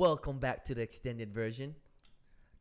[0.00, 1.74] Welcome back to the extended version.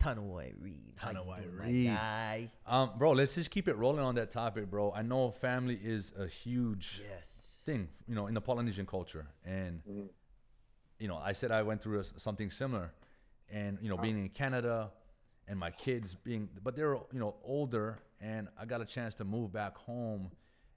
[0.01, 0.93] Tanoai Reed.
[0.97, 1.87] How you Tanoai doing, my Reed.
[1.87, 2.51] guy?
[2.65, 4.93] Um, bro, let's just keep it rolling on that topic, bro.
[4.95, 7.61] I know family is a huge Yes.
[7.65, 9.81] thing, you know, in the Polynesian culture, and
[10.97, 12.93] you know, I said I went through a, something similar,
[13.51, 14.91] and you know, being in Canada,
[15.49, 19.25] and my kids being, but they're you know older, and I got a chance to
[19.25, 20.31] move back home,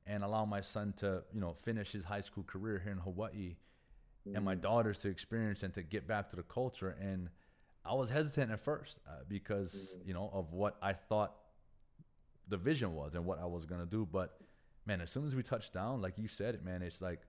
[0.09, 3.55] and allow my son to you know finish his high school career here in Hawaii,
[4.35, 7.29] and my daughters to experience and to get back to the culture, and
[7.85, 11.35] I was hesitant at first uh, because you know of what I thought
[12.49, 14.07] the vision was and what I was gonna do.
[14.11, 14.39] But
[14.87, 17.21] man, as soon as we touched down, like you said it, man, it's like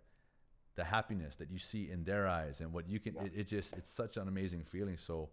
[0.76, 3.16] the happiness that you see in their eyes and what you can.
[3.18, 4.98] It, it just it's such an amazing feeling.
[4.98, 5.30] So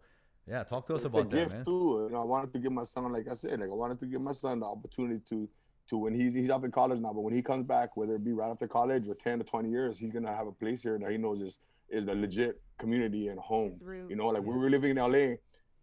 [0.47, 1.65] yeah, talk to us it's about a that, gift man.
[1.65, 2.07] too.
[2.09, 4.07] You know, I wanted to give my son, like I said, like I wanted to
[4.07, 5.49] give my son the opportunity to,
[5.89, 8.25] to when he's he's up in college now, but when he comes back, whether it
[8.25, 10.99] be right after college or ten to twenty years, he's gonna have a place here
[10.99, 11.59] that he knows is
[11.89, 13.79] is the legit community and home.
[14.11, 15.37] You know, like when we were living in LA,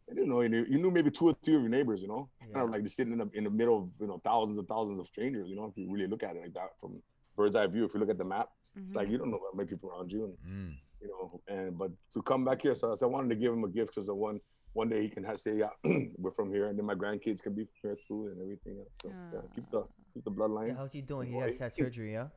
[0.09, 2.01] and you know, you knew, you knew maybe two or three of your neighbors.
[2.01, 2.75] You know, kind of Yeah.
[2.75, 5.07] like just sitting in the in the middle of you know thousands and thousands of
[5.07, 5.49] strangers.
[5.49, 7.01] You know, if you really look at it like that from
[7.37, 8.97] bird's eye view, if you look at the map, it's Mm-hmm.
[8.97, 10.25] like you don't know how many people around you.
[10.25, 10.75] And Mm.
[11.01, 13.63] you know, and but to come back here, so, so I wanted to give him
[13.63, 14.39] a gift because the one
[14.73, 15.69] one day he can have, say, yeah,
[16.17, 18.93] we're from here, and then my grandkids can be from here too, and everything else.
[19.01, 20.69] So yeah, keep the keep the bloodline.
[20.69, 21.31] Yeah, how's he doing?
[21.31, 22.27] He has had surgery, yeah?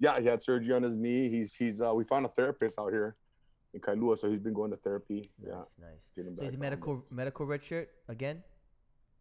[0.00, 1.28] Yeah, he had surgery on his knee.
[1.28, 3.16] He's he's uh, we found a therapist out here
[3.74, 5.30] in Kailua, so he's been going to therapy.
[5.42, 5.52] Yeah.
[5.52, 6.10] Nice, nice.
[6.16, 8.42] getting So he's a back on, medical medical red shirt again?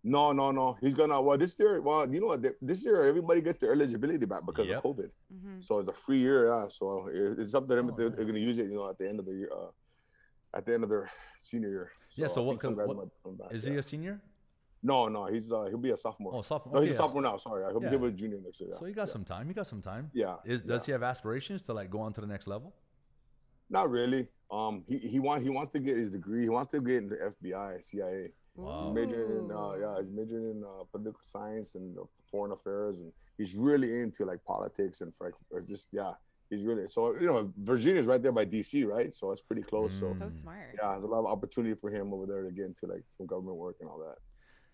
[0.05, 0.77] No, no, no.
[0.81, 1.81] He's gonna well this year.
[1.81, 2.43] Well, you know what?
[2.61, 4.77] This year everybody gets their eligibility back because Yep.
[4.77, 5.09] of COVID.
[5.33, 5.59] Mm-hmm.
[5.61, 6.47] So it's a free year.
[6.47, 6.67] Yeah.
[6.67, 7.87] So it's up to them.
[7.87, 8.15] Oh, if they're, nice.
[8.17, 8.65] they're gonna use it.
[8.65, 9.49] You know, at the end of the year.
[9.55, 9.67] Uh,
[10.53, 11.09] at the end of their
[11.39, 11.91] senior year.
[12.15, 13.71] Yeah, so I what some guys what- back, Is yeah.
[13.73, 14.21] he a senior?
[14.85, 16.33] No, no, he's uh he'll be a sophomore.
[16.35, 16.75] Oh, sophomore.
[16.75, 17.37] no, he's okay, a yeah, sophomore now.
[17.37, 17.95] Sorry, I he'll Yeah.
[17.97, 18.69] be a junior next year.
[18.73, 18.79] Yeah.
[18.79, 19.47] So he got some time.
[19.47, 20.11] He got some time.
[20.13, 20.35] yeah.
[20.45, 20.85] Is does yeah.
[20.85, 22.73] he have aspirations to like go on to the next level?
[23.69, 24.27] Not really.
[24.51, 26.43] Um, he he wants he wants to get his degree.
[26.43, 28.31] He wants to get into FBI, CIA.
[28.55, 28.83] Wow.
[28.85, 32.99] He's majoring in uh, yeah, he's majoring in uh, political science and uh, foreign affairs,
[32.99, 35.13] and he's really into like politics and
[35.65, 36.11] just yeah,
[36.53, 39.11] he's really so you know Virginia's right there by DC, right?
[39.13, 39.93] So it's pretty close.
[39.99, 40.33] So So Mm.
[40.33, 40.69] smart.
[40.79, 43.25] yeah, there's a lot of opportunity for him over there to get into like some
[43.27, 44.17] government work and all that.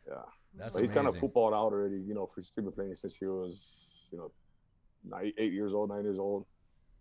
[0.07, 0.23] Yeah.
[0.55, 3.15] That's So he's kind of footballed out already, you know, for he's been playing since
[3.17, 4.31] he was, you know,
[5.03, 6.45] nine, eight years old, nine years old,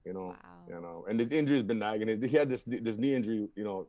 [0.04, 0.64] you know, Wow.
[0.68, 2.22] you know, and his injury has been nagging.
[2.22, 3.88] He had this this knee injury, you know,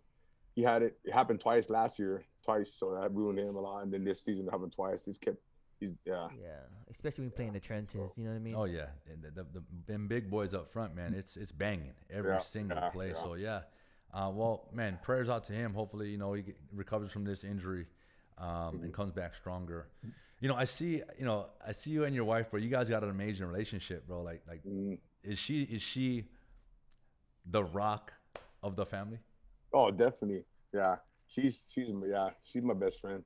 [0.56, 3.83] he had it, it happened twice last year, twice, so that ruined him a lot.
[3.83, 5.03] And then this season it happened twice.
[5.06, 5.38] He's kept,
[5.79, 6.59] he's yeah, Yeah.
[6.91, 8.56] Especially when playing play in the trenches, you know what I mean?
[8.56, 11.13] Oh yeah, and the, the, the them big boys up front, man.
[11.13, 13.07] It's it's banging every Yeah, single yeah, play.
[13.09, 13.13] yeah.
[13.23, 13.62] So yeah,
[14.13, 15.73] uh, well, man, prayers out to him.
[15.73, 17.85] Hopefully, you know, he recovers from this injury
[18.38, 18.84] um, Mm-hmm.
[18.85, 19.88] and comes back stronger.
[20.41, 22.59] You know, I see, you know, I see you and your wife, bro.
[22.59, 24.22] You guys got an amazing relationship, bro.
[24.23, 24.97] Like, like, Mm.
[25.23, 26.25] is she is she
[27.45, 28.13] the rock
[28.63, 29.19] of the family?
[29.73, 30.97] oh definitely, yeah.
[31.28, 33.23] She's she's yeah, she's my best friend.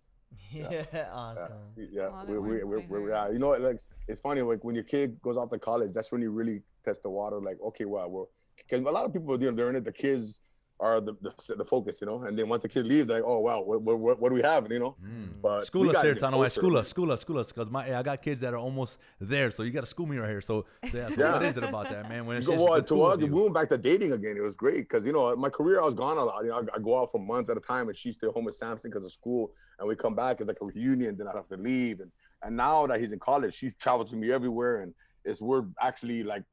[0.51, 1.51] Yeah, Yeah, awesome.
[1.75, 2.09] yeah.
[2.09, 3.29] Aw, that we, we, warms we, my we, heart.
[3.29, 3.33] yeah.
[3.33, 6.21] You know, like it's funny like when your kid goes off to college, that's when
[6.21, 7.37] you really test the water.
[7.39, 9.83] Like, okay, well, well, because a lot of people you know, they're in it.
[9.85, 10.41] The kids
[10.83, 12.23] are the, the the focus, you know.
[12.23, 14.41] And then once the kid leaves, they're like, oh wow, what what, what, do we
[14.41, 14.95] have, you know?
[15.03, 15.41] Mm.
[15.41, 16.51] But School us here, Tano.
[16.51, 19.49] School us, school us, school us, because my I got kids that are almost there,
[19.51, 20.41] so you got to school me right here.
[20.41, 21.33] So, so yeah, so Yeah.
[21.33, 22.25] what is it about that, man?
[22.25, 24.35] When it's Go just the to us, we went back to dating again.
[24.35, 26.43] It was great because you know my career I was gone a lot.
[26.43, 28.45] You know, I, I go out for months at a time, and she's still home
[28.45, 31.15] with Samson because of school, and we come back it's like a reunion.
[31.17, 32.11] Then I have to leave, and
[32.43, 36.23] and now that he's in college, she's traveled to me everywhere, and it's we're actually
[36.23, 36.43] like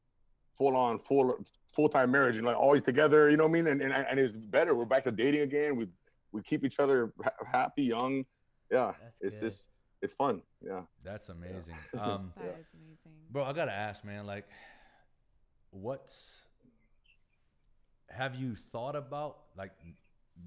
[0.57, 1.45] full on full
[1.75, 3.31] full time marriage and like always together.
[3.31, 3.67] You know what I mean?
[3.69, 4.75] And and, and it's better.
[4.75, 5.77] We're back to dating again.
[5.77, 5.87] We
[6.33, 8.25] we keep each other ha- happy, young.
[8.71, 9.47] Yeah, That's it's good.
[9.47, 9.69] just
[10.03, 10.43] it's fun.
[10.63, 10.83] Yeah.
[11.05, 11.75] That's amazing.
[11.99, 12.61] Um, That Yeah.
[12.61, 13.13] is amazing.
[13.31, 14.27] Bro, I gotta ask, man.
[14.27, 14.47] Like,
[15.71, 16.41] what's
[18.09, 19.73] have you thought about like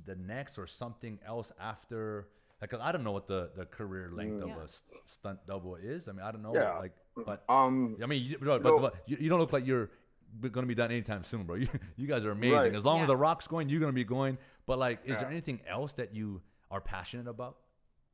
[0.06, 2.28] the next or something else after?
[2.62, 4.44] Like, 'cause I don't know what the the career length Mm.
[4.44, 4.63] of Yeah.
[4.63, 6.07] a st- stunt double is.
[6.07, 6.53] I mean, I don't know.
[6.53, 6.78] Yeah.
[6.78, 6.94] Like,
[7.25, 7.97] but Um.
[8.01, 8.79] I mean, you, bro, but, No.
[8.79, 9.91] but you, you don't look like you're
[10.39, 11.55] b- gonna be done anytime soon, bro.
[11.63, 12.57] You, you guys are amazing.
[12.57, 12.75] Right.
[12.75, 14.38] As long as the rock's going, you're gonna be going.
[14.66, 16.41] But like, is there anything else that you
[16.71, 17.57] are passionate about?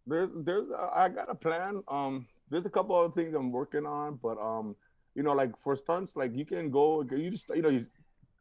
[0.08, 1.84] there's there's uh, I got a plan.
[1.88, 4.76] Um, there's a couple other things I'm working on, but um,
[5.16, 7.86] you know, like for stunts, like you can go, you just you know, you,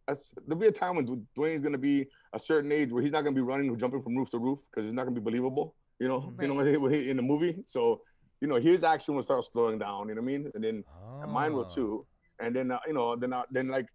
[0.08, 3.22] as, there'll be a time when Dwayne's gonna be a certain age where he's not
[3.22, 5.74] gonna be running or jumping from roof to roof because it's not gonna be believable.
[5.98, 7.62] You know, you know when he, in the movie.
[7.66, 8.00] So,
[8.40, 10.08] you know, his action will start slowing down.
[10.08, 10.50] You know what I mean?
[10.54, 10.84] And then
[11.22, 11.74] and mine will Ah.
[11.74, 12.06] too.
[12.40, 13.86] And then uh, you know, then uh, then like,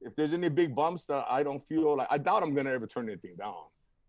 [0.00, 2.86] if there's any big bumps that I don't feel like, I doubt I'm gonna ever
[2.86, 3.54] turn anything down.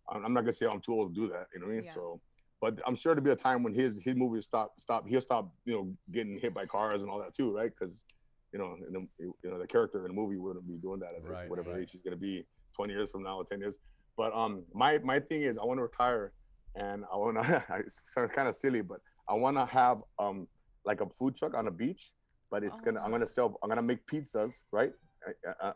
[0.10, 1.48] I'm I'm not gonna say I'm too old to do that.
[1.54, 1.86] You know what I mean?
[1.86, 1.94] Yeah.
[1.94, 2.22] So,
[2.60, 5.08] but I'm sure there'll be a time when his his movie stop stop.
[5.08, 5.52] He'll stop.
[5.66, 7.72] You know, getting hit by cars and all that too, right?
[7.78, 8.04] Because
[8.52, 11.14] you know, in the, you know, the character in the movie wouldn't be doing that
[11.16, 11.81] at Right, whatever right.
[11.81, 12.46] age he's gonna be.
[12.75, 13.78] 20 years from now, or 10 years.
[14.18, 16.34] But um, my my thing is I want to retire,
[16.75, 17.64] and I want to.
[17.80, 19.00] it sounds kind of silly, but
[19.30, 20.48] I want to have um
[20.86, 22.14] like a food truck on a beach,
[22.51, 23.57] but it's gonna I'm gonna sell.
[23.63, 24.92] I'm gonna make pizzas, right?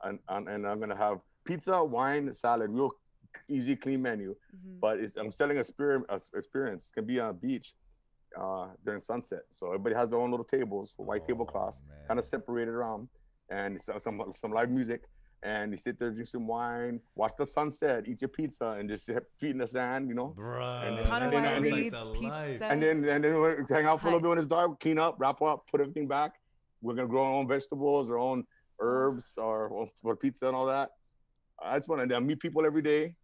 [0.03, 2.91] And, and, and I'm gonna have pizza, wine, salad, real
[3.47, 4.35] easy, clean menu.
[4.55, 4.79] Mhm.
[4.79, 6.03] But it's, I'm selling a spirit
[6.35, 6.89] experience.
[6.89, 7.73] It can be on a beach
[8.39, 12.07] uh, during sunset, so everybody has their own little tables, white tablecloths, Oh, man.
[12.07, 13.07] kind of separated around,
[13.49, 15.01] and some some some live music.
[15.43, 19.05] And you sit there, drink some wine, watch the sunset, eat your pizza, and just
[19.05, 20.33] sit- feet in the sand, you know.
[20.35, 23.65] Bruh, And Ton of and then- and then- reads, like the And then and then
[23.69, 26.07] hang out for a little bit when it's dark, clean up, wrap up, put everything
[26.07, 26.31] back.
[26.85, 28.45] We're gonna grow our own vegetables, our own
[28.79, 30.91] herbs, or or for pizza and all that.
[31.61, 33.15] I just want to meet people every day,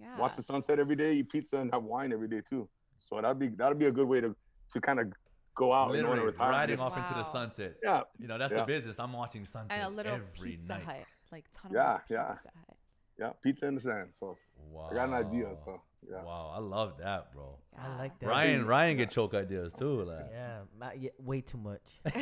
[0.00, 0.18] yeah.
[0.18, 2.68] watch the sunset every day, eat pizza, and have wine every day too.
[2.98, 4.36] So that'd be that'd be a good way to
[4.72, 5.06] to kind of
[5.54, 6.50] go out and Literally retire.
[6.50, 7.76] riding Just- off into the sunset.
[7.82, 8.60] Yeah, You know, that's Yeah.
[8.60, 8.98] the business.
[9.00, 10.84] I'm watching sunsets and a little every Pizza night.
[10.84, 12.26] Hut, like ton of Yeah, Pizza yeah.
[12.28, 12.76] Hut.
[13.20, 14.08] Yeah, pizza in the sand.
[14.12, 14.36] So
[14.72, 14.88] Wow.
[14.90, 15.48] I got an idea.
[15.64, 15.80] So
[16.10, 16.22] yeah.
[16.24, 17.56] Wow, I love that, bro.
[17.78, 18.26] I like that.
[18.28, 18.66] Ryan.
[18.66, 20.02] Ryan get choke ideas too.
[20.04, 20.26] Like.
[20.32, 20.60] Yeah,
[20.98, 21.80] yeah, way too much.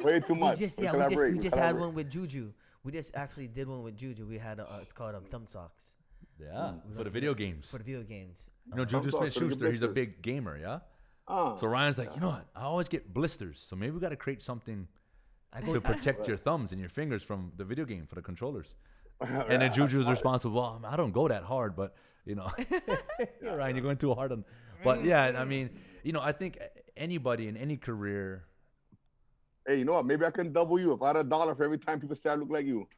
[0.00, 0.58] Way too we much.
[0.58, 2.52] just We yeah, we just collaborate, we we just had one with Juju.
[2.84, 4.26] We just actually did one with Juju.
[4.26, 5.94] We had a, uh, it's called um, Thumb Socks
[6.40, 6.96] Yeah, Mm.
[6.96, 7.70] for the video games.
[7.70, 8.48] for the video games.
[8.66, 10.78] You know, Juju socks Smith for the Schuster, he's a big gamer, yeah?
[11.28, 12.46] Ah, So Ryan's like, you know what?
[12.56, 13.60] I always get blisters.
[13.60, 14.88] So maybe we got to create something
[15.52, 18.74] I to protect your thumbs and your fingers from the video game for the controllers.
[19.48, 20.54] And then Juju's responsible.
[20.60, 21.94] Well, I don't go that hard, but
[22.24, 22.50] you know,
[23.42, 24.44] yeah, Ryan, you're going too hard on.
[24.82, 25.70] But yeah, I mean,
[26.02, 26.58] you know, I think
[26.96, 28.44] anybody in any career.
[29.66, 30.06] hey, you know what?
[30.06, 32.30] Maybe I can double you if I had a dollar for every time people say
[32.30, 32.88] I look like you.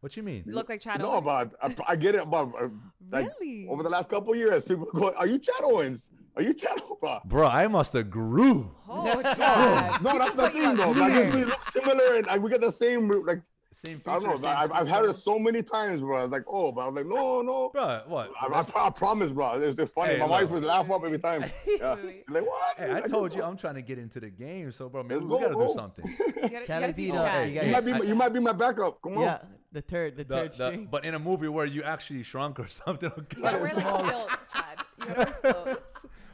[0.00, 0.44] What you mean?
[0.46, 1.24] Look like Chad No, Owens.
[1.24, 2.28] but I, I get it.
[2.28, 2.68] But uh,
[3.10, 3.66] like really?
[3.70, 6.10] over the last couple of years, people go, "Are you Chad Owens?
[6.36, 8.70] Are you Chad Owens?" Bro, I must have grew.
[8.86, 10.90] oh, No, that's the Put thing though.
[10.90, 13.40] Like, we look similar, and like, we get the same like
[13.76, 14.30] Same I don't know.
[14.32, 16.18] features, I've, I've had it so many times, bro.
[16.18, 17.70] I was like, oh, but I was like, no, no.
[17.72, 18.30] Bro, what?
[18.40, 19.60] I, I, I promise, bro.
[19.60, 20.14] It's, it's funny.
[20.14, 21.44] Hey, My wife would laugh up every time.
[21.66, 21.94] Yeah.
[21.96, 22.22] Wait, wait.
[22.26, 22.76] She's like, what?
[22.78, 25.16] Hey, I Like, told you I'm trying to get into the game, so bro, maybe
[25.16, 25.66] Let's we go, gotta bro.
[25.68, 26.04] do something.
[26.18, 27.48] You gotta, you gotta Chad teach Adito, Chad.
[27.52, 29.02] you You might be, my- you might be my backup.
[29.02, 29.22] Come on.
[29.22, 29.38] Yeah,
[29.72, 30.88] the third, the The- third the- string.
[30.90, 33.10] but in a movie where you actually shrunk or something.
[33.36, 34.78] You gotta wear like stilts, Chad.
[35.00, 35.80] You gotta stilts.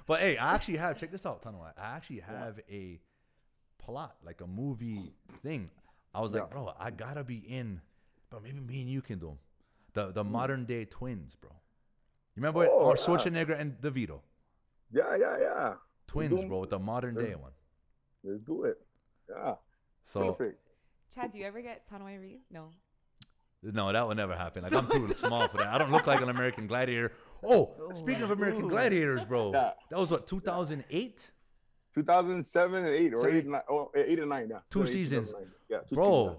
[0.07, 1.73] But hey, I actually have check this out, Tanwa.
[1.79, 3.01] I actually have a
[3.79, 5.71] plot, like a movie thing.
[6.15, 7.81] I was like, bro, I gotta be in,
[8.31, 9.39] but maybe me and you can do 'em.
[9.93, 10.33] The the hmm.
[10.33, 11.51] modern day twins, bro.
[11.51, 12.61] You remember.
[12.61, 12.69] Oh, it?
[12.69, 13.03] Or yeah.
[13.03, 14.21] Schwarzenegger and DeVito,
[14.93, 15.75] Yeah, yeah, yeah.
[16.07, 17.53] twins, bro, with the modern day one.
[18.23, 18.79] Let's do it.
[19.29, 19.55] Yeah.
[20.05, 20.59] So Perfect.
[21.15, 22.41] Chad, do you ever get Tanoai Reed?
[22.51, 22.71] No.
[23.63, 24.63] no, that would never happen.
[24.63, 25.69] Like I'm too small for that.
[25.69, 27.13] I don't look like an American gladiator.
[27.43, 29.73] Oh, oh speaking of American gladiators, bro, Yeah.
[29.89, 31.31] that was what 2008,
[31.95, 33.63] 2007 and 8 or So 8 you- and 9.
[33.71, 34.59] Oh, 8 and 9, yeah.
[34.69, 35.29] Two 2008, seasons.
[35.29, 35.60] 2009.
[35.71, 36.37] Yeah, bro.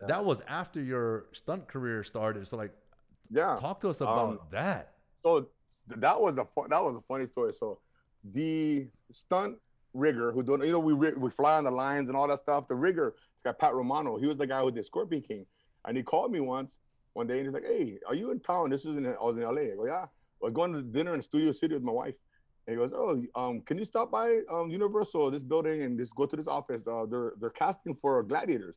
[0.00, 0.06] Yeah.
[0.08, 2.46] That was after your stunt career started.
[2.46, 2.72] So like,
[3.30, 3.56] Yeah.
[3.58, 4.94] talk to us about Um, that.
[5.24, 5.48] so
[5.86, 7.52] that was a fun, that was a funny story.
[7.52, 7.80] So
[8.24, 9.58] the stunt
[9.92, 12.66] rigger who don't you know we we fly on the lines and all that stuff.
[12.66, 15.46] The rigger, this guy Pat Romano, he was the guy who did Scorpion King,
[15.84, 16.78] and he called me once
[17.12, 18.70] one day and he's like, "Hey, are you in town?
[18.70, 19.72] This was in I was in LA.
[19.72, 20.06] I go, yeah.
[20.06, 20.08] I
[20.40, 22.16] was going to dinner in Studio City with my wife."
[22.66, 26.14] And he goes, "Oh, um, can you stop by um, Universal, this building, and just
[26.14, 26.82] go to this office?
[26.86, 28.76] Uh, they're they're casting for gladiators."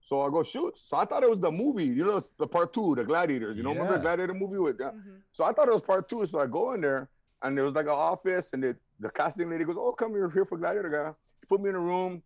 [0.00, 2.46] So I go, "Shoot!" So I thought it was the movie, you know, it's the
[2.46, 3.56] part two, the gladiators.
[3.56, 4.02] You know, remember the Yeah.
[4.02, 4.90] gladiator movie with yeah.
[4.90, 5.20] Mhm.
[5.32, 6.26] So I thought it was part two.
[6.26, 7.08] So I go in there
[7.42, 10.28] and there was like an office and the, the casting lady goes, Oh, come here
[10.30, 11.14] here for Gladiator guy.
[11.48, 12.22] Put me in a room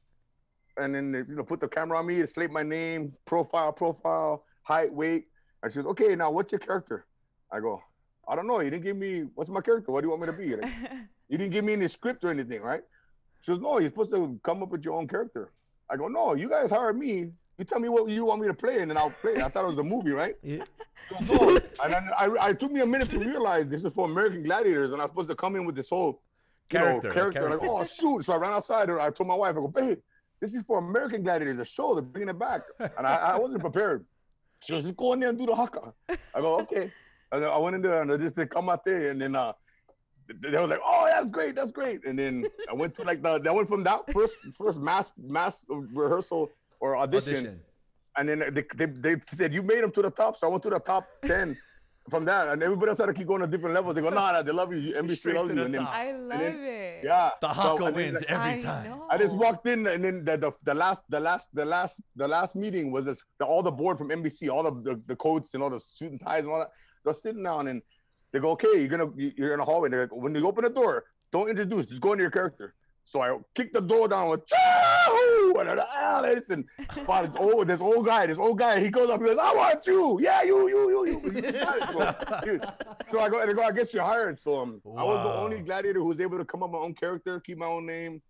[0.79, 3.73] and then they, you know, put the camera on me to slate my name, profile,
[3.73, 5.27] profile, height, weight.
[5.63, 7.07] And she goes, Okay, now what's your character?
[7.53, 7.83] I go,
[8.29, 8.61] I don't know.
[8.61, 9.93] You didn't give me what's my character?
[9.93, 10.57] What do you want me to be?
[10.57, 10.73] Like,
[11.29, 12.83] you didn't give me any script or anything, right?
[13.41, 15.53] She goes, No, you're supposed to come up with your own character.
[15.91, 17.31] I go, No, you guys hired me.
[17.59, 19.33] You tell me what you want me to play, and then I'll play.
[19.37, 20.35] it." I thought it was the movie, right?
[20.43, 20.65] Yeah.
[21.25, 21.51] So,
[21.85, 24.91] and then I, I took me a minute to realize this is for American Gladiators,
[24.93, 26.21] and I'm supposed to come in with this whole
[26.73, 27.51] you know, Character, character.
[27.51, 28.25] Like, oh shoot!
[28.25, 29.99] So I ran outside and I told my wife, I go, babe,
[30.41, 31.95] this is for American Gladiators, a show.
[31.95, 34.05] They're bringing it back, and I, I wasn't prepared.
[34.61, 35.93] She goes, just go in there and do the haka.
[36.09, 36.91] I go, okay.
[37.35, 39.53] And I went in there and I just did come out there, and then uh,
[40.29, 42.05] they they were like, oh, that's great, that's great.
[42.07, 45.65] And then I went to like the, I went from that first first mass mass
[45.69, 46.51] rehearsal
[46.81, 47.61] or audition Audition.
[48.17, 50.63] and then they, they, they said you made them to the top, so I went
[50.65, 51.57] to the top ten
[52.11, 53.95] from that, and everybody else had to keep going to different levels.
[53.95, 55.87] They go, nah, nah, they love you, NBC Straight loves you, and then.
[55.87, 57.01] I love then- it.
[57.03, 58.85] yeah, The So, Haka and then, wins like, every I time.
[58.91, 59.07] know.
[59.11, 62.29] I just walked in, and then the, the, the last the last the last the
[62.29, 65.55] last meeting was this the, all the board from NBC, all the, the the coats
[65.55, 66.71] and all the suit and ties and all that.
[67.05, 67.83] They're sitting down and
[68.33, 69.89] they go, okay, you're gonna you- you're in a hallway.
[69.91, 72.75] They're like, when you open the door, don't introduce, just go into your character.
[73.07, 75.57] So I kicked the door down with Choo!
[75.61, 76.65] And I'm like, ah, listen,
[77.07, 79.53] but it's old, this old guy, this old guy, he goes up, he goes, I
[79.55, 80.19] want you.
[80.21, 81.33] Yeah, you, you, you, you.
[81.35, 81.43] you.
[81.93, 82.65] So, dude,
[83.13, 84.41] so I go and I go, I guess you're hired.
[84.41, 86.85] So um, I was the only gladiator who was able to come up with my
[86.87, 88.23] own character, keep my own name,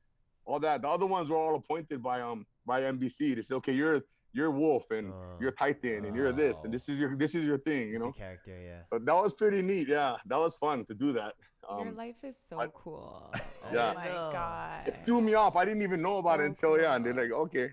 [0.44, 0.82] all that.
[0.82, 3.36] The other ones were all appointed by um by NBC.
[3.36, 4.02] They say, okay, you're
[4.34, 5.36] you're Wolf and Oh.
[5.40, 8.12] you're Titan and you're this and this is your this is your thing, you know.
[8.12, 8.82] character, yeah.
[8.90, 9.88] But that was pretty neat.
[9.88, 11.34] Yeah, that was fun to do that.
[11.70, 13.32] Your Um, life is so I- cool.
[13.72, 13.92] Yeah.
[13.92, 14.88] Oh my I god.
[14.88, 15.56] it threw me off.
[15.56, 17.70] I didn't even know about it So until yeah, and they're like, okay.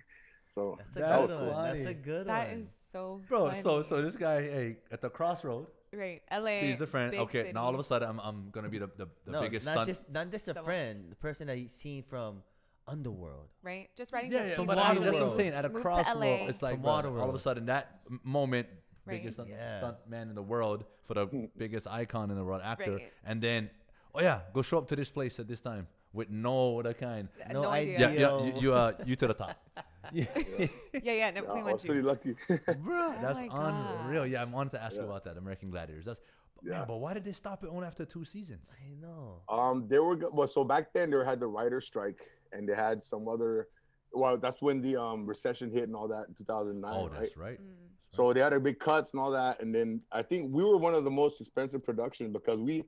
[0.55, 1.63] So That's a That good was one.
[1.77, 2.57] That's a good That one.
[2.61, 3.83] is so Bro, so funny.
[3.89, 6.21] so this guy, hey, at the crossroad, right.
[6.31, 6.59] LA.
[6.59, 7.11] sees a friend.
[7.11, 9.41] big Okay, now all of a sudden I'm, I'm gonna be the, the, the no,
[9.41, 9.87] biggest not stunt.
[9.87, 10.65] just not just a The what?
[10.65, 12.43] friend, the person that he's seen from
[12.91, 13.47] Underworld.
[13.63, 13.89] right?
[13.95, 15.53] Just writing yeah, down yeah, these but I mean, that's what I'm saying.
[15.53, 18.67] At a Moves crossroad, it's like From bro, all of a sudden that m- moment,
[19.05, 19.17] Right.
[19.17, 19.79] biggest stunt, Yeah.
[19.79, 21.25] stunt man in the world for the
[21.57, 23.13] biggest icon in the world, actor, Right.
[23.25, 23.69] and then
[24.13, 27.27] oh yeah, go show up to this place at this time with no other kind.
[27.51, 27.99] No no idea.
[27.99, 28.19] Yeah, idea.
[28.19, 29.55] yeah, you, you uh, you to the top.
[30.11, 30.67] yeah, Yeah,
[31.01, 31.31] yeah.
[31.31, 32.07] No, yeah, we I went was pretty you.
[32.07, 32.35] lucky.
[32.83, 34.27] bro, that's Oh my unreal.
[34.27, 36.05] Yeah, I wanted to ask you about that American Gladiators.
[36.05, 36.19] That's
[36.61, 36.71] Yeah.
[36.79, 38.67] man, but why did they stop it only after two seasons?
[38.69, 39.41] I know.
[39.49, 40.47] Um, they were go- well.
[40.47, 43.67] So back then they had the writer strike, and they had some other.
[44.13, 47.19] Well, that's when the um recession hit and all that in 2009, Oh, right?
[47.21, 47.59] that's right.
[47.61, 47.87] Mm.
[48.13, 50.77] So they had a big cuts and all that, and then I think we were
[50.77, 52.83] one of the most expensive productions because we,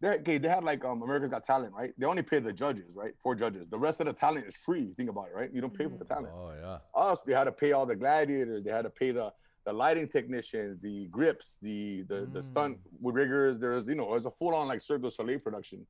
[0.00, 1.92] they, okay, they had like um America's Got Talent, right?
[1.96, 3.12] They only pay the judges, right?
[3.22, 3.68] Four judges.
[3.70, 4.92] The rest of the talent is free.
[4.96, 5.50] Think about it, right?
[5.52, 6.30] You don't pay for the talent.
[6.34, 6.78] Oh yeah.
[7.00, 8.64] Us, they had to pay all the gladiators.
[8.64, 9.32] They had to pay the
[9.64, 13.60] the lighting technicians, the grips, the the, the stunt riggers.
[13.60, 15.86] There's you know it was a full on like Cirque du Soleil production,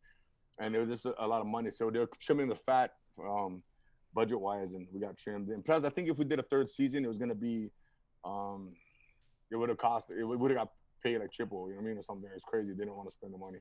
[0.60, 1.70] and it was just a, a lot of money.
[1.70, 2.92] So they're trimming the fat,
[3.22, 3.62] um,
[4.14, 5.48] budget wise, and we got trimmed.
[5.48, 7.70] And plus, I think if we did a third season, it was gonna be,
[8.24, 8.72] um,
[9.50, 10.10] it would have cost.
[10.10, 10.68] It would have got
[11.02, 11.68] paid like triple.
[11.68, 12.30] You know what I mean, or something.
[12.34, 12.70] It's crazy.
[12.70, 13.58] They didn't want to spend the money,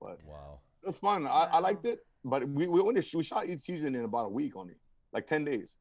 [0.00, 0.60] but Wow.
[0.82, 1.26] it was fun.
[1.26, 4.30] I, I liked it, but we we only we shot each season in about a
[4.30, 4.74] week only,
[5.12, 5.76] like ten days,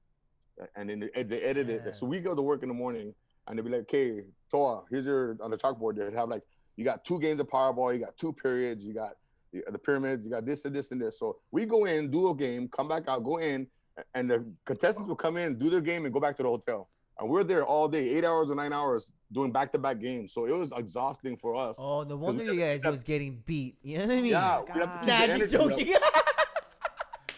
[0.76, 1.90] and then they, they edited Yeah.
[1.90, 1.96] it.
[1.96, 3.14] So we go to work in the morning,
[3.48, 4.22] and they'd be like, "Okay,
[4.52, 6.44] Toa, here's your on the chalkboard." They'd have like,
[6.78, 9.14] "You got two games of Powerball, you got two periods, you got
[9.66, 12.30] the, the pyramids, you got this and this and this." So we go in, do
[12.30, 13.68] a game, come back out, go in,
[14.14, 16.90] and the contestants will come in, do their game, and go back to the hotel.
[17.18, 20.34] And we're there all day, eight hours or nine hours, doing back-to-back games.
[20.34, 21.78] So it was exhausting for us.
[21.80, 23.78] Oh, no wonder you guys have- was getting beat.
[23.82, 24.26] You know what I mean?
[24.32, 25.96] yeah, we have to keep Nah, the just energy joking.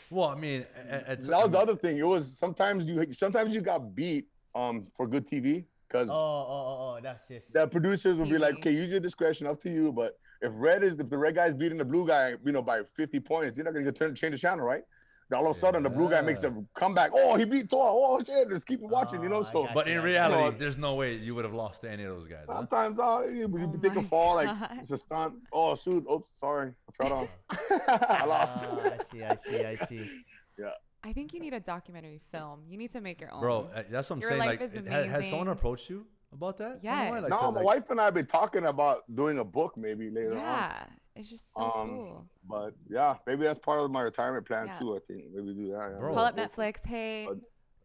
[0.10, 1.98] Well, I mean, a- a- it's, that was the other thing.
[1.98, 6.18] It was sometimes you sometimes you got beat um for good TV because oh, oh,
[6.18, 7.54] oh, oh, that's just.
[7.54, 9.92] the producers would be like, okay, use your discretion, up to you.
[9.92, 12.82] But if red is if the red guy's beating the blue guy, you know, by
[12.96, 14.84] 50 points, you're not gonna get turn change the channel, right?
[15.30, 17.12] Then all of a sudden the blue guy makes a comeback.
[17.14, 17.86] Oh, he beat Thor.
[17.90, 19.42] Oh shit, let's keep watching, you Oh, know.
[19.42, 20.10] So But in I got you.
[20.10, 22.46] reality, there's no way you would have lost to any of those guys.
[22.48, 22.56] huh?
[22.60, 25.34] sometimes uh, you, you Oh take a my fall, like it's a stunt.
[25.52, 27.30] Oh shoot, oops, sorry, I fell off.
[28.10, 28.54] I lost.
[28.58, 30.10] Ah, I see, I see, I see.
[30.58, 30.70] Yeah.
[31.04, 32.62] I think you need a documentary film.
[32.70, 33.42] You need to make your own.
[33.42, 34.40] Bro, uh, that's what I'm Your saying.
[34.40, 36.66] life Like, is it- has, has someone approached you about that?
[36.66, 37.22] I don't know why, Yes.
[37.24, 40.10] like, no, my like- wife and I have been talking about doing a book maybe
[40.10, 40.38] later on.
[40.38, 42.26] yeah, it's just so Um, cool.
[42.48, 44.80] But yeah, maybe that's part of my retirement plan Yeah.
[44.80, 44.96] too.
[44.96, 45.92] I think maybe do that.
[45.92, 46.00] yeah.
[46.00, 46.14] Bro.
[46.16, 46.86] Call up Netflix.
[46.86, 47.40] Hey, But-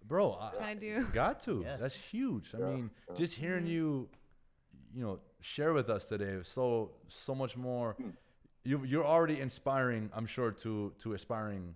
[0.06, 1.06] bro, I, trying to do.
[1.12, 1.62] got to.
[1.64, 1.80] Yes.
[1.80, 2.54] That's huge.
[2.54, 3.14] I Yeah, mean, yeah.
[3.14, 3.68] just hearing Mhm.
[3.70, 4.08] you,
[4.94, 7.94] you know, share with us today is so so much more.
[7.94, 8.10] Hmm.
[8.64, 10.10] You you're already inspiring.
[10.12, 11.74] I'm sure to to aspiring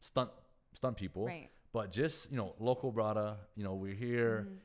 [0.00, 0.30] stunt
[0.74, 1.26] stunt people.
[1.26, 1.50] Right.
[1.72, 3.38] But just you know, local brada.
[3.56, 4.46] You know, we're here.
[4.48, 4.58] Mhm.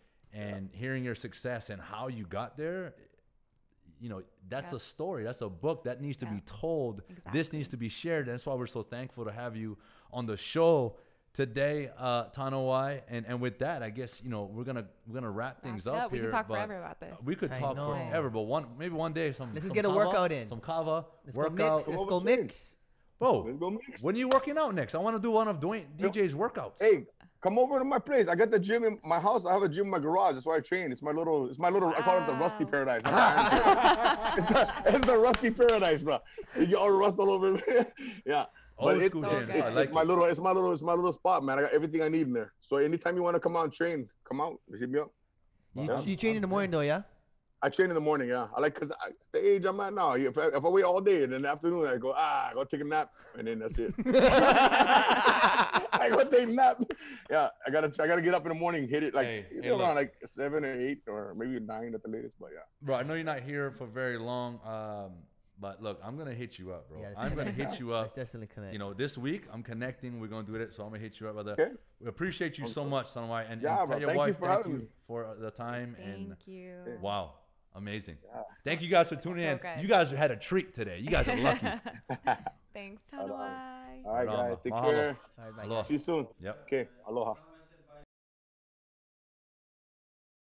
[0.44, 2.94] And hearing your success and how you got there
[4.02, 4.76] you know that's Yeah.
[4.78, 6.34] a story that's a book that needs to Yeah.
[6.34, 7.02] be told
[7.32, 9.78] this needs to be shared and that's why we're so thankful to have you
[10.12, 10.98] on the show
[11.34, 15.32] today uh Tanoai and and with that I guess you know we're gonna we're gonna
[15.32, 16.12] wrap things Wrap up up.
[16.12, 17.14] We here can talk but forever about this.
[17.24, 17.88] we could I talk know.
[17.94, 20.50] forever but one maybe one day some Let's some get a kava, workout in.
[20.50, 21.88] some kava Let's go workout mix.
[21.88, 22.76] Let's go mix.
[23.20, 24.04] bro Let's go mix.
[24.04, 26.80] when are you working out next I want to do one of Dwayne DJ's workouts
[26.82, 27.06] Hey,
[27.42, 28.28] come over to my place.
[28.28, 29.46] I got the gym in my house.
[29.46, 30.34] I have a gym in my garage.
[30.34, 30.92] That's why I train.
[30.92, 31.48] It's my little.
[31.50, 31.90] It's my little.
[31.90, 33.04] I call it the Rusty Paradise.
[33.06, 34.38] not the Iron Paradise.
[34.38, 36.20] it's, the, it's the Rusty Paradise, bro.
[36.60, 37.60] You get all the rust all over.
[38.26, 38.46] yeah.
[38.78, 40.08] Old But it's, school so gym it's, like it's my it.
[40.08, 40.26] little.
[40.26, 40.72] It's my little.
[40.74, 41.60] It's my little spot, man.
[41.60, 42.52] I got everything I need in there.
[42.60, 44.60] So anytime you want to come out and train, come out.
[44.78, 45.12] Hit me up.
[45.76, 46.02] You, Yeah.
[46.02, 47.02] you train in the morning though, yeah?
[47.62, 48.48] I train in the morning, yeah.
[48.56, 48.92] I like because
[49.32, 50.14] the age I'm at now.
[50.14, 52.64] If I, if I wait all day, and in the afternoon I go ah, go
[52.64, 53.94] take a nap, and then that's it.
[54.06, 56.82] I go take a nap.
[57.30, 59.70] Yeah, I gotta I gotta get up in the morning, hit it like Hey, hey,
[59.70, 62.36] around like seven or eight or maybe nine at the latest.
[62.40, 65.14] But yeah, Bro, I know you're not here for very long, um,
[65.60, 67.00] but look, I'm gonna hit you up, bro.
[67.02, 68.16] Yeah, let's I'm gonna hit you Let's up.
[68.16, 68.74] definitely connect.
[68.74, 70.20] You know, this week I'm connecting.
[70.20, 71.54] We're gonna do it, so I'm gonna hit you up, brother.
[71.54, 71.72] Okay.
[72.00, 74.38] We appreciate you so much, Sonwai, and, Yeah, and bro, tell your thank you wife
[74.38, 74.86] for thank you me.
[75.08, 75.96] for the time.
[75.98, 76.98] Thank and you.
[77.02, 77.36] wow,
[77.76, 78.18] Amazing.
[78.64, 79.58] Thank you guys for tuning So in.
[79.58, 79.82] good.
[79.82, 81.00] You guys had a treat today.
[81.00, 81.68] You guys are lucky.
[82.74, 84.06] Thanks, Tanoai.
[84.06, 84.58] All right, guys.
[84.64, 84.84] Take Mahalo.
[84.92, 85.18] care.
[85.38, 85.64] All right, bye.
[85.64, 85.82] Aloha.
[85.84, 86.28] See you soon.
[86.42, 86.60] Yep.
[86.68, 86.88] Okay.
[87.08, 87.34] Aloha.